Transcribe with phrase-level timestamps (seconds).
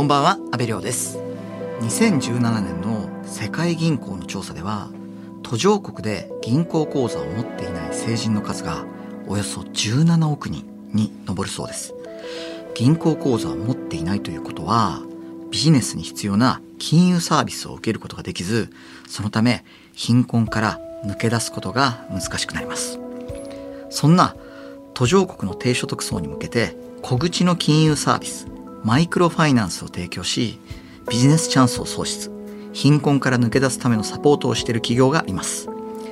[0.00, 1.18] こんばんは、安部亮です。
[1.82, 4.88] 2017年の世界銀行の調査では、
[5.42, 8.86] 途上国で銀行口座を持っていない成人の数が
[9.28, 11.92] およそ17億人に上るそうです。
[12.74, 15.02] 銀行口座を持っていないということは、
[15.50, 18.70] ビジネスに必要な金融サービスを受けることができず、
[19.06, 22.98] そのため貧困から抜け出すことが難しくなります。
[23.90, 24.34] そんな
[24.94, 28.46] 途上国の低所得層に向けて小口の金融サービス、
[28.84, 30.58] マイクロファイナンスを提供し、
[31.08, 32.30] ビジネスチャンスを創出、
[32.72, 35.68] 貧困から抜け出すためのサポートをしている企業があります。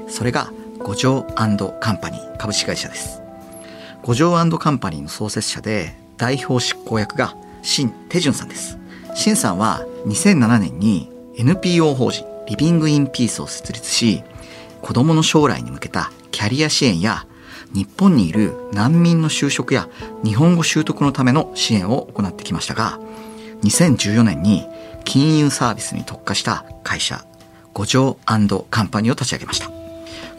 [0.08, 3.20] それが五条カンパニー株式会社です。
[4.02, 8.78] 五条カンパニーの創設者で代表執行役が新テジュンさんです。
[9.14, 14.22] 新さんは2007年に NPO 法人リビングインピースを設立し、
[14.82, 17.26] 子供の将来に向けたキャリア支援や
[17.74, 19.88] 日本にいる難民の就職や
[20.24, 22.98] 日本語習得のための支援を行ってきましたが、
[23.62, 24.66] 2014年に
[25.04, 27.24] 金融サービスに特化した会社、
[27.74, 28.48] 五条カン
[28.88, 29.66] パニーを立ち上げました。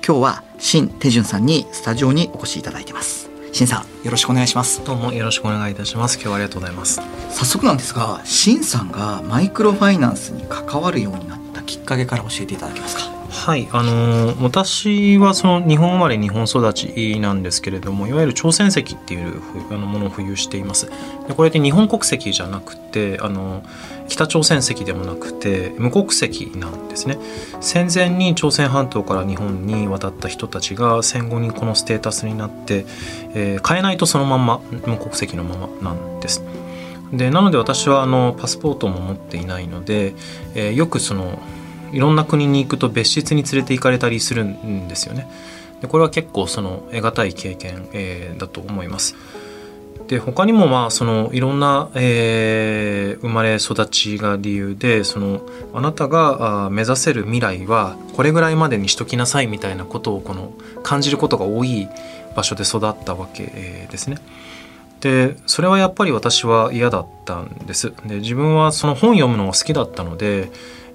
[0.05, 3.29] 今日は新テジュンさんにスタジオにお越しいただいています。
[3.51, 4.83] 新さん、よろしくお願いします。
[4.85, 6.15] どうもよろしくお願いいたします。
[6.15, 7.01] 今日はありがとうございます。
[7.31, 13.18] 早速なんですが、新さんがマイクロファイナンスに関わるようになったきっかけから教えていただけますか？
[13.39, 20.91] はい、あのー私はその日本生まれ日本育ちなんですけれどもいわゆる朝鮮籍っていうあのものを保有しています。
[21.27, 23.63] でこれって日本国籍じゃなくてあの
[24.09, 27.17] 北朝鮮籍でもなくて無国籍なんですね。
[27.61, 32.85] 戦前に朝鮮半島から日本に渡った人たちが戦後にこのステータスになって、
[33.33, 36.43] えー変えないとそのまんま無国籍のままなんです。
[37.13, 40.13] でなので私はあのパスポートも持っていないので、
[40.55, 41.39] えーよくその
[41.91, 45.27] いろんな国に行くと別室に連れて行かれたりするんですよね。
[45.81, 49.15] でこれは結構その得難い経験、えーだと思います。
[50.07, 55.41] で他にもまあそのいろんな、えー生まれ育ちが理由でその
[55.73, 61.87] あなたがあー目指せる未来はこれぐらいまでにしときなさいみたいなことをこの感じることが多い
[62.35, 64.17] 場所で育ったわけえーですね。
[65.01, 70.51] でそれはやっぱり私は嫌だったんですで自分はその本読むのが好きだったので、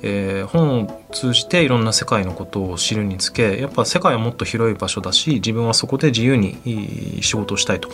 [0.07, 7.89] えー本を通じていろんな世界のことを知るにつけやっぱ世界はもっと広い場所だし自分はそこで自由に仕事をしたいと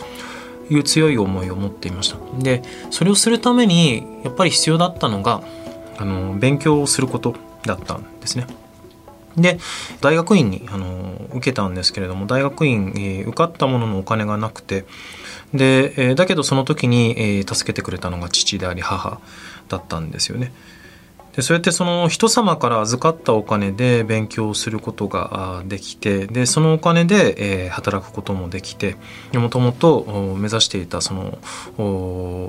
[0.69, 5.41] いう強い思いを持っていましたでそれをするためにやっぱり必要だったのが
[5.97, 7.35] あの勉強をすること
[7.65, 8.45] だったんですね
[9.37, 9.59] で
[10.01, 14.85] 大学院にあの受けたんですけれども大学院、えー受かったもののお金がなくて
[15.53, 19.21] で、えーだけどその時に、えー助けてくれたのが父であり母
[19.69, 20.51] だったんですよね。
[21.35, 28.97] でそうやってその人様から預かったお金で勉強することができてでそのお金で、えー働くこともできて
[29.33, 31.37] もともと目指していたその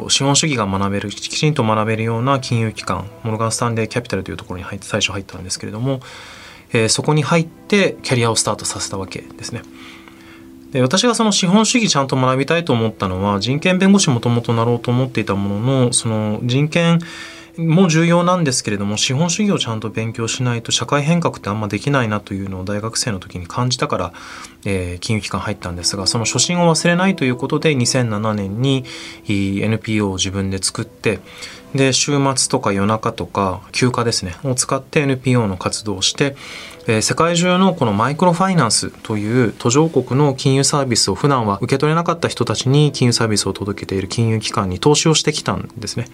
[0.09, 6.01] 資本主義が学べるきちんと学べるような金融機関モルガン・スタンレー・キャピタルというところに入って最初入ったんですけれども、
[6.73, 9.63] えーそこに入ってキャリアをスタートさせたわけですね。
[10.73, 16.99] で私がその資本主義ちゃんと学びたいと思ったのは人権弁護士もともとなろうと思っていたもののその人権
[17.57, 24.13] も重要なんですけれども資本主義をちゃんと勉強しないと社会変革ってあんまできないなというのを大学生の時に感じたから、
[24.65, 28.85] えー金融機関入ったんですがその初心を忘れないということで2007年に
[29.29, 31.19] NPO を自分で作って
[31.75, 36.37] で週末とか夜中とか休暇ですねを使って NPO の活動をして、
[36.87, 46.07] えー世界中のこのマイクロファイナンスという途上国の金融サービスを普段は受け取れなかった人たちに金融サービスを届けている金融機関に投資をしてきたんですね。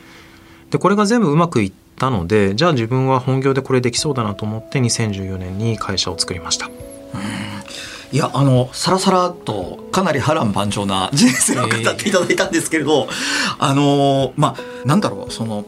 [0.70, 6.70] でこれが全部うまくいったのでじゃあ自分は本業でこれできそうだなと思って2014年に会社を作りました。
[8.10, 13.06] いや、あの、さらさらっと、かなり波乱万丈な人生を語っていただいたんですけれど、
[13.58, 15.66] あの、まあ、なんだろう、その、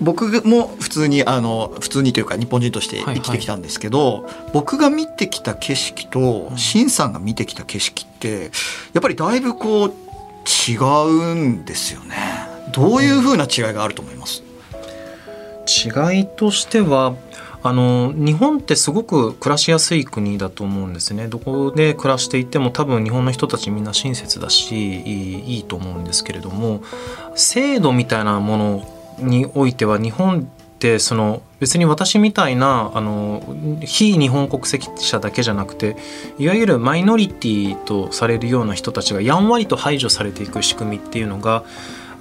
[0.00, 8.50] 僕も普通に、あの、普通にというか日本人として生きてきたんですけど、僕が見てきた景色と、シンさんが見てきた景色って、
[8.92, 9.94] やっぱりだいぶこう、
[10.70, 12.16] 違うんですよね。
[12.72, 14.42] どういうふうな違いがあると思います？
[15.66, 17.14] 違いとしては
[17.62, 21.28] あの日本ってすごく暮らしやすい国だと思うんですね。
[21.28, 26.82] どこで暮らしていても多分日本の人たちみんな親切だしいいと思うんですけれども
[27.34, 28.88] 制度みたいなもの
[29.18, 30.44] においては日本っ
[30.78, 35.96] てその別に私みたいなあの非日本国籍者だけじゃなくて
[36.38, 41.64] いわゆるマイノリティとされるような人たちがやんわりと排除されていく仕組みっていうのが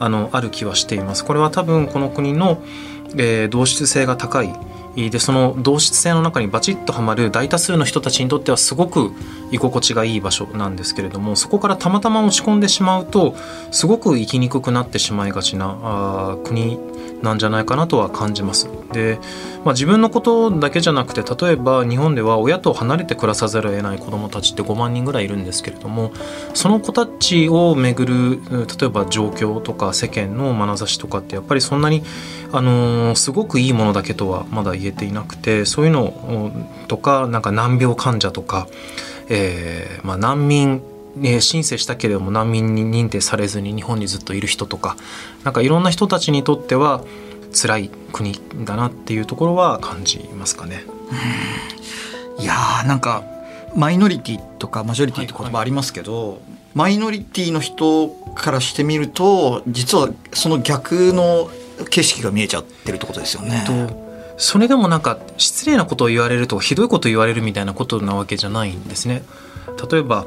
[0.03, 1.23] あのある気はしています。
[1.23, 2.61] これは多分この国の、
[3.15, 4.53] えー同質性が高い
[4.95, 9.11] でその同質性の中にバチッとはまる大多数の人たちにとってはすごく
[9.51, 13.35] 居心地がいい場所なんですけれどもそこからたまたま落ち込んでしまうと
[13.71, 16.79] すごく生きにくくなってしまいがちなあ国
[17.23, 18.69] なんじゃないかなとは感じます。
[18.91, 19.17] で、
[19.63, 26.11] まあ、自分のことだけじゃなくて例えば日本では親と離れて暮らさざるを得ない子どもたちって5万人ぐらいいるんですけれども
[26.53, 28.41] その子たちをめぐる
[28.77, 32.03] 例えば状況とか世間の眼差しとかってやっぱりそんなに、
[32.51, 36.51] あのー、すごくいいものだけとはまだ言えていなくてそういうの
[36.87, 38.67] とかなんか難病患者とか、
[39.29, 40.81] えーまあ、難民
[41.15, 44.97] ね、申請したけれども難民に認定されずに日本にずっといる人とか
[45.43, 47.03] なんかいろんな人たちにとっては
[47.53, 48.33] 辛い国
[48.65, 50.83] だなっていうところは感じますかね。
[52.39, 53.23] いやーなんか
[53.75, 56.39] マイノリティとかマジョリティって言葉ありますけど、はいはい、
[56.73, 61.49] マイノリティの人からしてみると実はその逆の
[61.89, 63.63] 景色が見えちゃってるってことですよね。
[64.37, 69.23] それでもなんか失礼なことを言われるとひどいことを言われるみたいなことなわけじゃないんですね。
[69.91, 70.25] 例えば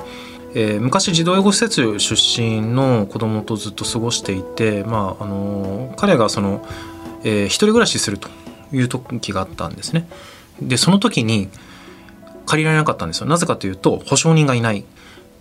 [0.58, 6.66] えー、昔児童養護施設出身の子供とずっと過ごしていて、まああの彼がその、
[7.24, 8.30] えー、一人暮らしすると
[8.72, 10.08] いう時があったんですね。
[10.62, 11.50] でその時に
[12.46, 14.86] 借りられなかったんですよなぜかというと保証人がいない。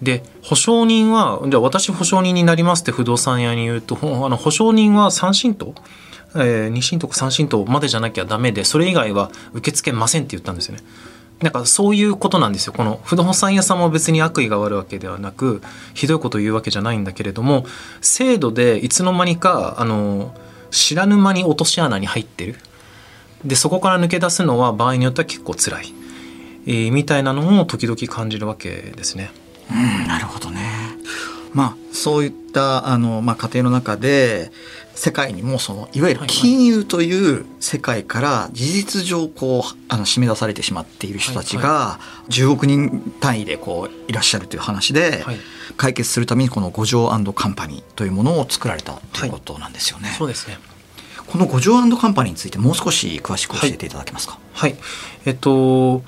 [0.01, 5.75] で保証人はじゃあ私保証人になりますって不動産屋に言うとあの保証人は3審と、
[6.35, 10.83] えー、2審とか3審とまでじゃなきゃダメでそれ以外は受け付けませんって言ったんですよね。
[11.41, 15.61] なんかそういうことなんですよこの不動産屋さんも別に悪意があるわけではなく
[15.93, 17.65] ひどいことを言うわけじゃないんだけれども
[17.99, 20.33] 制度でいつの間にかあの
[20.71, 22.55] 知らぬ間に落とし穴に入ってる
[23.43, 25.93] でそこから抜け出すのは場合によっては結構辛い、
[26.67, 29.31] えー、みたいなのを時々感じるわけですね。
[29.69, 30.94] うんなるほどね
[31.55, 34.51] まあそういったあの、まあ、家庭の中で
[34.93, 41.99] 世界にもそのいわゆる金融という世界から事実上こうあの締め出されてしまっている人たちが
[42.29, 45.25] 10億人単位でこういらっしゃるという話で
[45.77, 50.13] 解決するためにこの五条カンパニーというものを作られたということなんですよね。
[50.17, 50.57] そうですね。
[51.27, 54.37] この五条カンパニーについてもう少し詳しく教えていただけますか？
[54.53, 54.79] はい、はい、
[55.25, 56.03] えっと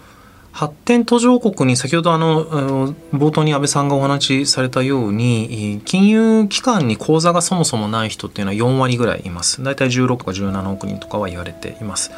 [0.57, 12.09] 発展途上国に先ほどあの冒頭に安倍さんがお話しされたように金融機関に口座がそもそもない人っていうのは4割ぐらいいます大体16か17億人とかは言われています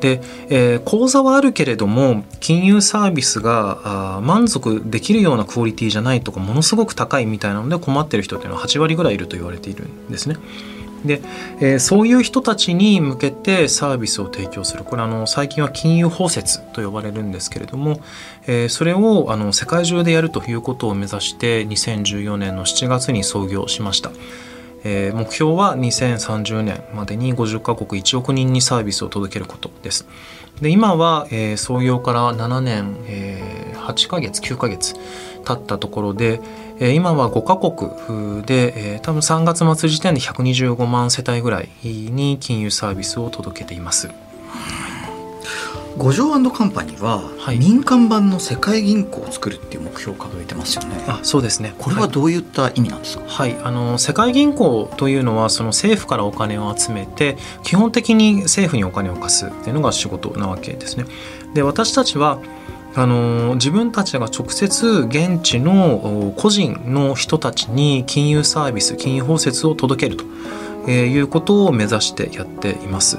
[0.00, 10.36] で、えー、口座はあるけれども金融サービスがあ満足できるようなクオリティじゃないとかものすごく高いみたいなので困ってる人っていうのは8割ぐらいいると言われているんですね。
[11.04, 11.20] で、
[11.60, 18.00] えー、そういう人たちに向けてサービスを提供するこれあの最近は金融包摂と呼ばれるんですけれども、
[18.46, 24.10] えー、それをあの世界中でやるということを目指して2014年の7月に創業しました。
[24.86, 30.06] えー、目標は2030年までに50カ国1億人にサービスを届けることです。
[30.60, 34.94] で今は、えー、創業から7年、えー、8ヶ月9ヶ月
[35.44, 36.40] 経ったところで、
[36.78, 44.10] えー、今は5カ国で、えー、多分3月末時点で125万世帯ぐらいに金融サービスを届けています。
[45.96, 47.22] 五条カンパニーは、
[47.56, 51.04] 民間版の世界銀行を作るっていう目標を掲げてますよね。
[51.06, 61.04] あそうですねこれはどういった意味なんですか、はい、はい、あの世界銀行というのはその政府からお金を集めて基本的に政府にお金を貸すっていうのが仕事なわけですね。
[61.54, 62.38] で私たちは
[62.96, 70.16] あの自分たちが直接現地の個人の人たちに金融サービス金融包摂を届ける
[70.84, 73.18] ということを目指してやっています。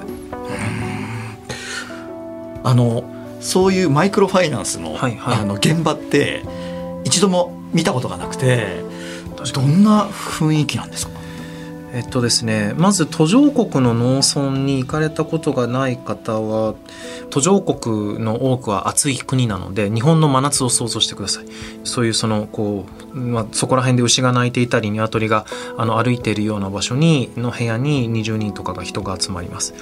[2.63, 3.03] あの
[3.41, 6.43] そういうマイクロファイナンスのはいはい、あの現場って
[7.03, 8.83] 一度も見たことがなくて
[9.53, 11.14] どんな雰囲気なんですか？
[11.95, 16.75] えっとですねまず途上国の農村に行かれたことがない方は
[17.29, 21.45] 途上国の多くは暑い国なので日本の真夏を想像してください。
[21.85, 25.45] そういうそのこう、まあ、そこら辺で牛が鳴いていたり鶏が
[25.77, 29.73] あの歩いているような場所にの部屋に20人とかが人が集まります。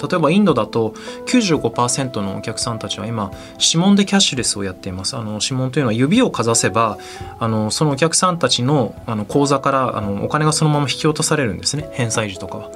[0.00, 0.90] 例えばインドだと
[1.26, 6.98] 95%のお客さんたちは今指紋でキャッシュレスをやっていますあの指紋というのは指をかざせば
[7.38, 12.70] あのそのお客さんたちのあの口座からあのお金がそのまま引き落とされるんですね返済時とかは。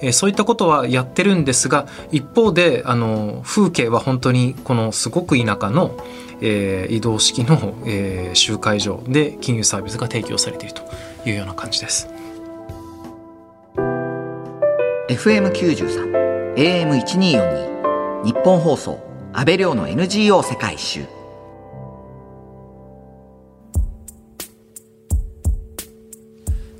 [0.00, 5.96] えー、そういったことはやってるんですが一方であの風景は本当にこのすごく田舎の、
[6.40, 10.82] えー、移動式の、えー、集会場で金融サービスが提供されていると
[11.24, 12.08] いうような感じです。
[15.08, 16.23] FM93
[16.56, 19.00] AM1242 日本放送
[19.32, 21.00] 安倍亮の NGO 世界一周。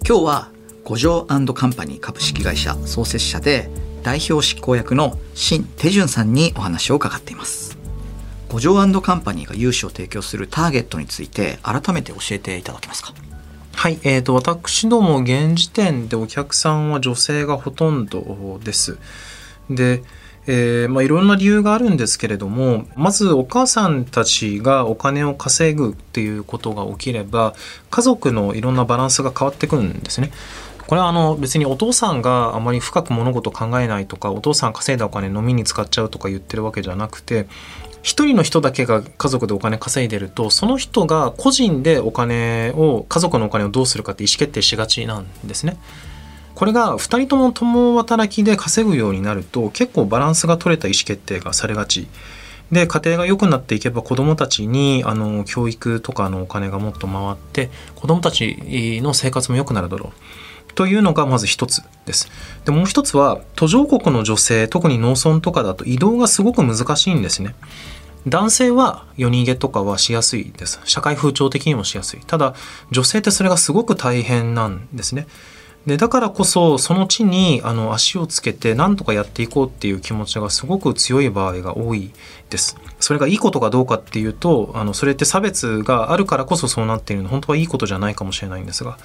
[0.09, 0.51] 今日は
[0.85, 3.69] 五条カンパニー株式会社創設者で
[4.05, 7.77] 代表執行役の新手順さんにお話を伺っています。
[8.51, 13.13] 五条カンパニーが融資を提供するターゲットについて改めて教えていただけますか？
[13.75, 18.99] はい、えーと、私ども現時点でお客さんは女性がほとんどです。
[19.71, 20.03] で、
[20.47, 27.55] えー、まあ、いろんな理由があるんですけれどもまずお母さんたちがお金を稼ぐっていうことが起きれば
[27.91, 30.31] 家族のいろんなバランスが変わってくるんですね。
[30.87, 37.47] これはあの別にお父さんがあまり深く物事を考えないとかお父さん稼いだお金飲みに使っちゃうとか言ってるわけじゃなくて
[38.03, 45.79] 一人の人だけが家族でお金稼いでるとその人が個人でお金を家族のお金をどうするかって意思決定しがちなんですね。
[46.55, 52.07] これが2人とも共働きで稼ぐようになると結構バランスが取れた意思決定がされがち
[52.71, 62.29] で家庭が良くなっていけば子どもたちにあの教育とかのお金がもっと回って子どもたちの生活も良くなるだろうというのがまず一つです。
[62.65, 67.55] でもう一つは途上国の女性特に農村とかだと移動がすごく難しいんですね。
[68.27, 70.81] 男性は夜逃げとかはしやすいです。
[70.85, 72.21] 社会風潮的にもしやすい。
[72.27, 72.55] ただ
[72.91, 75.27] 女性ってそれがすごく大変なんですね。
[75.87, 82.11] でだからこそその地にあの足をつけて何とかやっていこうっていう気持ちがすごく強い場合が多い
[82.49, 82.77] です。
[83.01, 88.97] それがいいことかどうかっていうとあのそれって差別があるからこそそうなっているの本当はいいことじゃないかもしれないんですが。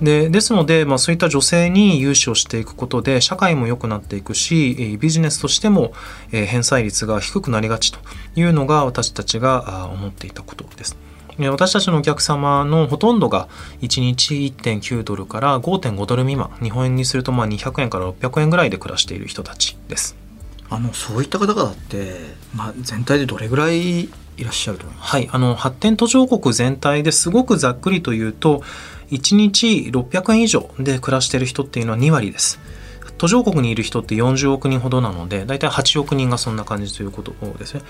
[0.00, 5.92] でですので、まあ、そういった女性に融資をしていくことで社会も良くなっていくしビジネスとしても
[6.30, 7.98] 返済率が低くなりがちと
[8.34, 10.96] いうのが私たちが思っていたことです。
[11.38, 13.48] 私たちのお客様のほとんどが
[13.80, 20.16] 1日1.9ドルから5.5ドル未満日本円にするとまあ200円から600円ぐらいで暮らしている人たちです。
[20.70, 22.16] あのそういった方々って、
[22.54, 24.08] まあ、全体でどれぐらいい
[24.40, 25.10] らっしゃると思います？
[25.10, 28.62] はいあの発展途上国全体ですごくざっくりというと
[29.10, 32.58] 1日600円以上で暮らしている人っていうのは2割です
[33.22, 37.82] 途上国にいる人って40億人ほどなので大体8億人がそんな感じということですね。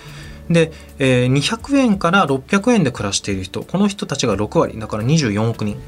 [0.50, 5.80] で、えー、200円から600円で暮らしている人この人たちが6割だから24億人。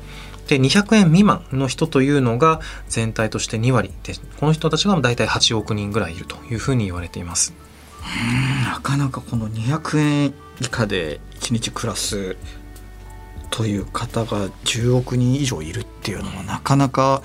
[0.48, 7.52] で200円未満の人というのが全体として2割でこの人たちが大体8億人ぐらいいるというふうに言われています。
[8.64, 12.38] なかなかこの200円以下で1日暮らす
[13.50, 17.20] という方が10億人以上いるっていうのはなかなか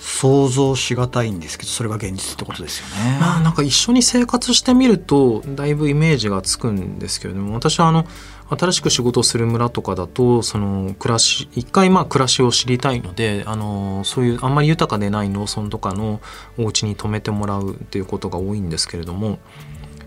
[0.00, 3.18] 想像しがたいんですけどそれが現実ってことですよね。
[3.20, 8.06] まあなんか一緒に生活してみるとだいぶイメージがつくんですけれども私はあの
[8.48, 16.20] 新しく仕事をする村とかだとその暮らし一回まあ暮らしを知りたいのであのそういうあんまり豊かでない農村とかの
[16.58, 19.38] お家に泊めてもらうっていうことが多いんですけれども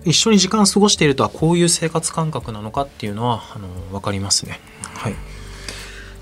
[0.05, 4.59] 一緒に時間を過ごしているとはこういう生活感覚なのかっていうのはあの分かりますね。
[4.95, 5.32] はい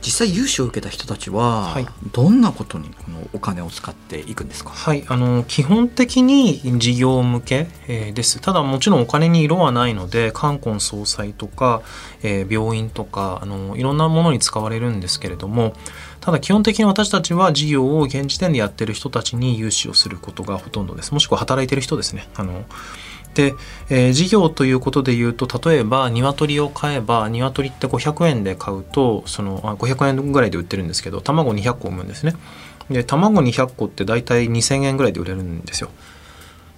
[0.01, 8.41] 実際融資を受けた人たちは、はい、どんなことにこのお金を使っていくんですか、はい、あの基本的に事業向け、えー、です。
[8.41, 11.81] ただもちろんお金に色はないので冠婚葬祭とか、
[12.23, 15.73] えー、病院とかあのいろんなものに使われるんですけれども
[16.19, 21.13] ただ基本的に私たちは事業を現時点でやってる人たちに融資をすることがほとんどです。
[21.13, 22.27] もしくは働いてる人ですね。
[22.35, 22.63] あの
[23.33, 23.53] で、
[23.89, 32.35] えー、事業ということでいうと例えば鶏を買えば鶏って500円で買うとそのあ500円ぐらいで売ってるんですけど卵200個産むんですね。
[32.89, 35.89] で卵200個って大体2000円ぐらいで売れるんですよ。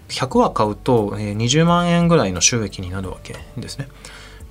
[0.10, 3.88] 100羽買うと、え、20万円ぐらいの収益になるわけですね。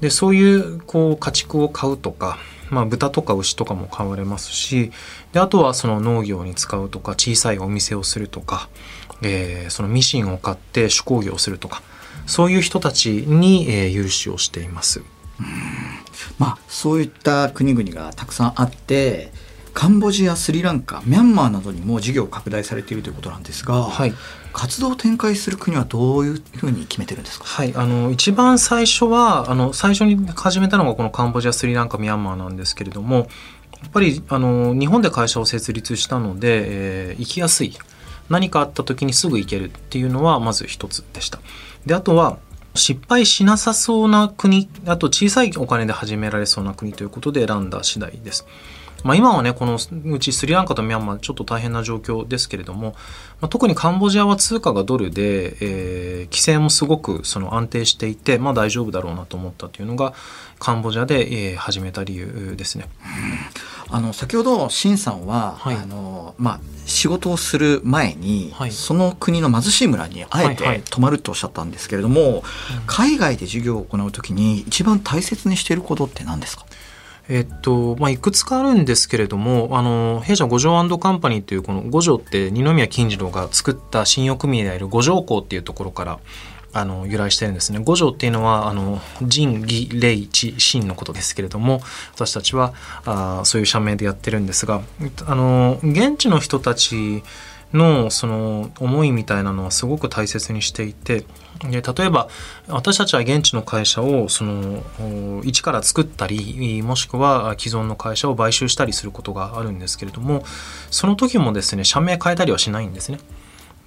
[0.00, 2.38] でそういうこう家畜を買うとか
[2.72, 4.92] まあ、豚とか牛とかも買われますし
[5.32, 8.70] であとはその農業に使うとか小さいお店をするとか、
[9.20, 11.82] えー、そのミシンを買って手工業をするとか
[12.26, 15.02] そういう人たちに、えー、融資をしています。
[16.38, 19.32] まあ、そういった国々がたくさんあって
[19.74, 24.12] カンボジアスリランカミャンマーなどにも事業拡大されているということなんですが、はい、
[24.52, 33.24] 活動を展開する国はどういうふうに決めてるんですか、はい、あの一番最初はあの最初に始めたのがこのカンボジアスリランカミャンマーなんですけれどもや
[33.88, 37.76] っぱりあの日本で会社を設立したので、えー、行きやすい。
[38.28, 41.40] 何かあった時にすぐ行けるっていうのはまず一つでした。
[41.86, 42.38] であとは
[42.74, 48.46] 失敗しなさそうな国あと小さいお金で始められそうな国ということで選んだ次第です。
[49.04, 52.94] まあ、今はねこのうちスリランカとミャンマーちょっと大変な状況ですけれども、
[53.40, 60.14] まあ、特にカンボジアは通貨がドルで、えー、規制もすごくその安定していて、まあ、大丈夫だろうなと思ったというのが
[60.60, 62.88] カンボジアで、えー、始めた理由ですね。
[63.92, 72.42] あの先ほどシンさんは、はい、あのまあ、仕事をする前に、はい、その国の貧しい村にあえて泊まるとおっしゃったんですけれども、はいはい、
[72.86, 76.64] 海外で授業を行う時に一番大切にしていることって何ですか？
[77.28, 86.18] えっとまあ、いくつかあるんですけれどもあの弊社五条カンパニーというこの五条って二宮金次郎が作った信用組合である五条港っていうところから
[86.72, 91.80] あの由来してるんですね五条っていうのはあの仁義礼智信のことですけれども
[92.14, 92.72] 私たちは
[93.04, 94.82] あそういう社名でやってるんですが
[95.26, 97.22] あの現地の人たち
[97.72, 101.24] のその思いみたいなのはすごく大切にしていて
[101.70, 102.28] で例えば
[102.68, 104.82] 私たちは現地の会社をその
[105.44, 110.44] 一から作ったりもしくは既存の会社を買収したりすることがあるんですけれども
[110.90, 113.18] その時もですね社名変えたりはしないんですね。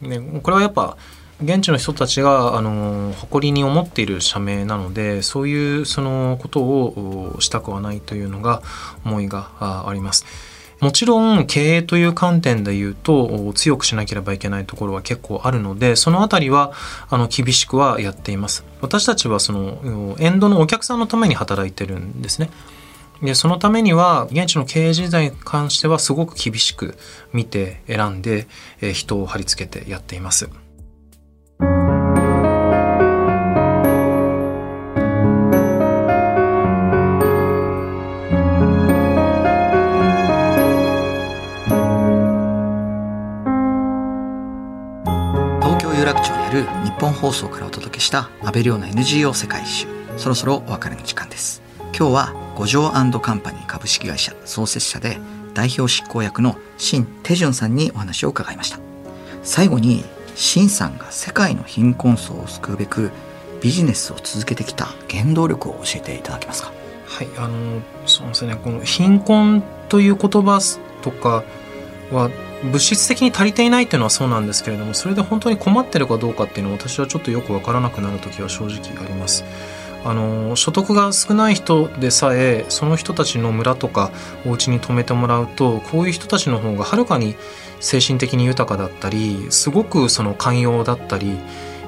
[0.02, 0.98] でこれはやっぱ
[1.44, 8.62] 現地の人たちがあの誇りに思っている社名なのでそういうそのことをしたくはないというのが
[9.04, 10.26] 思いがあります。
[10.82, 16.74] もちろん経営という観点で言うと強くしなければいけないところは結構あるのでそのあたりは
[17.10, 22.50] あの厳しくはやっています私たちはそのエンドのお客さんのために働いてるんですね
[23.22, 26.98] でそのためには現地の経営人材に関してはすごく厳しく
[27.32, 28.48] 見て選んで
[28.94, 30.50] 人を貼り付けてやっています。
[47.00, 49.88] 本放送からお届けした安倍亮の NGO 世界一周。
[50.18, 51.62] そろそろお別れの時間です。
[51.98, 53.12] 今日は五条カン
[53.42, 55.18] パニー株式会社創設者で
[55.54, 58.80] 代表執行役の新テジュンさんにお話を伺いました。
[59.44, 63.12] 最後に新さんが世界の貧困層を救うべく
[63.62, 66.72] ビジネスを続けてきた原動力を教えていただけますか？
[67.08, 68.56] はいあのそうですね。
[68.56, 70.60] この貧困という言葉
[71.02, 71.44] とか
[72.12, 72.30] は
[72.72, 79.44] 物質的に足りていないっていうのはそうなんですけれどもそれで本当に困ってるかどうかっていうのは私はちょっとよく分からなくなる時は正直あります。
[80.06, 84.12] あの所得が少ない人でさえその人たちの村とか
[84.46, 87.36] お家に泊めてもらうとこういう人たちの方がはるかに
[87.80, 91.40] 精神的に豊かだったりすごくその寛容だったり、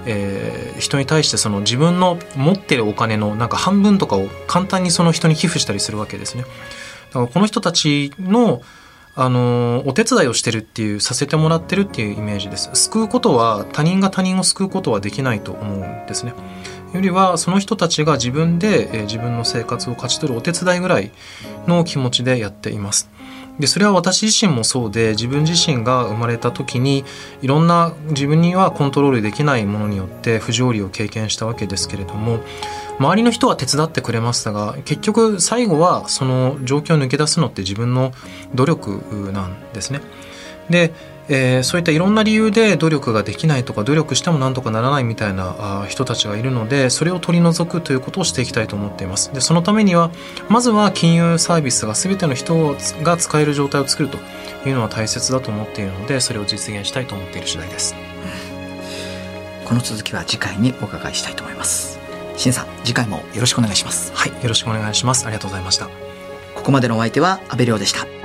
[0.08, 6.42] えー、人に対してその自分の持ってるお金のなんか半分とかを簡単にその人に寄付したりするわけですね。
[6.42, 8.64] だからこの人たちの
[9.20, 12.70] あのお手伝いをしてるっていうさせてもらってるっていうイメージです。
[12.76, 16.34] 救うことは他人が他人を救うことはできないと思うんですね。
[16.94, 21.12] よりはその人たちが自分で、え自分の生活を勝ち取るお手伝いぐらい
[21.66, 23.10] の気持ちでやっています。
[23.60, 27.04] でそれは私自身もそうで自分自身が生まれた時に
[27.42, 32.40] いろんな自分にはコントロールできないものによって不条理を経験したわけですけれども
[33.00, 38.12] 周りの人は手伝ってくれましたが結局最後はその状況を抜け出すのって自分の
[38.54, 40.02] 努力なんですね。
[40.70, 40.94] で、
[41.30, 49.34] えー、そういったいろんな理由で努力ができないとか努力してもなんとかならないみたいな人たちがいるのでそれを取り除くということをしていきたいと思っています。
[49.34, 50.12] でそのためには
[50.50, 54.18] まずは金融サービスが全ての人が使える状態を作ると
[54.68, 57.96] いうのは大切だと思っているのでそれを実現したいと思っている次第です。
[59.66, 62.00] この続きは次回にお伺いしたいと思います。
[62.38, 64.14] しんさん次回もよろしくお願いします。
[64.14, 64.32] はい。
[64.32, 65.26] よろしくお願いします。
[65.26, 65.90] ありがとうございました。
[66.56, 68.17] ここまでのお相手は阿部亮でした